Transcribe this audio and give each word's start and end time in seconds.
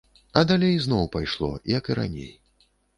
А 0.39 0.41
далей 0.51 0.73
зноў 0.87 1.05
пайшло, 1.17 1.53
як 1.77 1.83
і 1.95 2.01
раней. 2.05 2.31